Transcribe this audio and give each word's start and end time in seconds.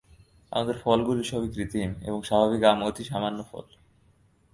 আমাদের 0.51 0.75
ফলগুলি 0.77 1.23
সবই 1.23 1.49
কৃত্রিম 1.49 1.91
এবং 2.03 2.19
স্বাভাবিক 2.23 2.61
আম 2.63 2.79
অতি 2.83 3.03
সামান্য 3.03 3.39
ফল। 3.51 3.65